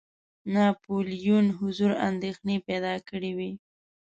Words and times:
ناپولیون 0.53 1.45
حضور 1.59 1.91
اندېښنې 2.09 2.57
پیدا 2.67 2.93
کړي 3.09 3.31
وې. 3.37 3.51